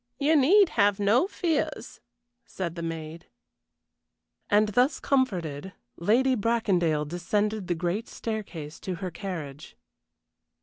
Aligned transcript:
You 0.17 0.35
need 0.35 0.69
have 0.69 0.99
no 0.99 1.27
fears," 1.27 1.99
said 2.47 2.73
the 2.73 2.81
maid. 2.81 3.27
And 4.49 4.69
thus 4.69 4.99
comforted, 4.99 5.73
Lady 5.95 6.33
Bracondale 6.33 7.05
descended 7.05 7.67
the 7.67 7.75
great 7.75 8.07
staircase 8.07 8.79
to 8.79 8.95
her 8.95 9.11
carriage. 9.11 9.77